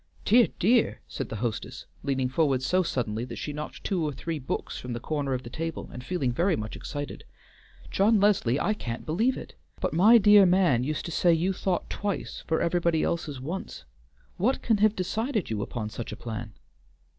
"Dear, 0.25 0.47
dear!" 0.57 0.99
said 1.07 1.29
the 1.29 1.35
hostess, 1.35 1.85
leaning 2.01 2.27
forward 2.27 2.63
so 2.63 2.81
suddenly 2.81 3.23
that 3.25 3.35
she 3.35 3.53
knocked 3.53 3.83
two 3.83 4.03
or 4.03 4.11
three 4.11 4.39
books 4.39 4.79
from 4.79 4.93
the 4.93 4.99
corner 4.99 5.35
of 5.35 5.43
the 5.43 5.49
table, 5.51 5.91
and 5.93 6.03
feeling 6.03 6.31
very 6.31 6.55
much 6.55 6.75
excited. 6.75 7.23
"John 7.91 8.19
Leslie, 8.19 8.59
I 8.59 8.73
can't 8.73 9.05
believe 9.05 9.37
it! 9.37 9.53
but 9.79 9.93
my 9.93 10.17
dear 10.17 10.47
man 10.47 10.83
used 10.83 11.05
to 11.05 11.11
say 11.11 11.31
you 11.31 11.53
thought 11.53 11.87
twice 11.87 12.43
for 12.47 12.61
everybody 12.61 13.03
else's 13.03 13.39
once. 13.39 13.85
What 14.37 14.63
can 14.63 14.77
have 14.77 14.95
decided 14.95 15.51
you 15.51 15.61
upon 15.61 15.91
such 15.91 16.11
a 16.11 16.15
plan?" 16.17 16.53